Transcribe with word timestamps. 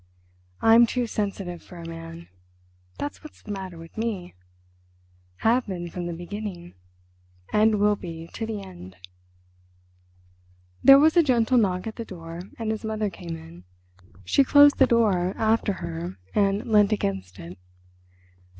"I'm 0.63 0.87
too 0.87 1.05
sensitive 1.05 1.61
for 1.61 1.77
a 1.77 1.85
man—that's 1.87 3.23
what's 3.23 3.43
the 3.43 3.51
matter 3.51 3.77
with 3.77 3.95
me. 3.99 4.33
Have 5.45 5.67
been 5.67 5.91
from 5.91 6.07
the 6.07 6.13
beginning, 6.13 6.73
and 7.53 7.75
will 7.79 7.95
be 7.95 8.27
to 8.33 8.47
the 8.47 8.63
end." 8.63 8.95
There 10.83 10.97
was 10.97 11.15
a 11.17 11.21
gentle 11.21 11.59
knock 11.59 11.85
at 11.85 11.97
the 11.97 12.03
door 12.05 12.41
and 12.57 12.71
his 12.71 12.83
mother 12.83 13.11
came 13.11 13.35
in. 13.35 13.63
She 14.25 14.43
closed 14.43 14.79
the 14.79 14.87
door 14.87 15.35
after 15.37 15.73
her 15.73 16.17
and 16.33 16.65
leant 16.65 16.91
against 16.91 17.37
it. 17.37 17.59